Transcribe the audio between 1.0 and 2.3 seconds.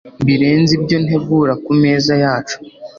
ntegura ku meza